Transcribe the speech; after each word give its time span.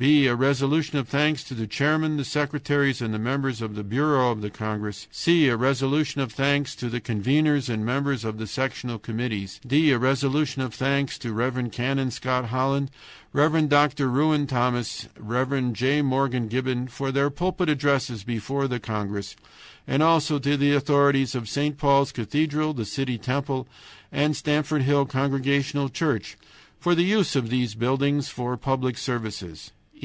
"b. 0.00 0.28
A 0.28 0.34
resolution 0.36 0.96
of 0.96 1.08
thanks 1.08 1.42
to 1.42 1.54
the 1.54 1.66
chairman, 1.66 2.18
the 2.18 2.24
secretaries, 2.24 3.02
and 3.02 3.12
the 3.12 3.18
members 3.18 3.60
of 3.60 3.74
the 3.74 3.82
bureau 3.82 4.30
of 4.30 4.42
the 4.42 4.48
congress. 4.50 5.08
"c. 5.10 5.48
A 5.48 5.56
resolution 5.56 6.20
of 6.20 6.30
thanks 6.30 6.76
to 6.76 6.88
the 6.88 7.00
conveners 7.00 7.68
and 7.68 7.84
members 7.84 8.24
of 8.24 8.38
the 8.38 8.46
sectional 8.46 9.00
committees. 9.00 9.58
"d. 9.66 9.90
A 9.90 9.98
resolution 9.98 10.62
of 10.62 10.72
thanks 10.72 11.18
to 11.18 11.32
Rev. 11.32 11.72
Canon 11.72 12.12
Scott 12.12 12.44
Holland, 12.50 12.92
Rev. 13.32 13.68
Dr. 13.68 14.08
Reuen 14.08 14.46
Thomas, 14.46 15.08
and 15.16 15.28
Rev. 15.30 15.72
J. 15.72 16.00
Morgan 16.02 16.46
Gibbon 16.46 16.86
for 16.86 17.10
their 17.10 17.28
pulpit 17.28 17.68
addresses 17.68 18.22
before 18.22 18.68
the 18.68 18.78
congress, 18.78 19.34
and 19.84 20.00
also 20.00 20.38
to 20.38 20.56
the 20.56 20.74
authorities 20.74 21.34
of 21.34 21.48
St. 21.48 21.76
Paul's 21.76 22.12
Cathedral, 22.12 22.72
the 22.72 22.84
City 22.84 23.18
Temple, 23.18 23.66
and 24.12 24.36
Stamford 24.36 24.82
Hill 24.82 25.06
Congregational 25.06 25.88
Church 25.88 26.36
for 26.78 26.94
the 26.94 27.02
use 27.02 27.34
of 27.34 27.50
those 27.50 27.74
buildings 27.74 28.28
for 28.28 28.56
public 28.56 28.96
services. 28.96 29.72